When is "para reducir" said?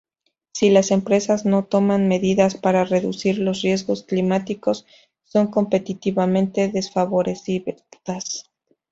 2.55-3.37